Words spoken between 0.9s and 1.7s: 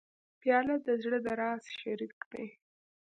زړه د راز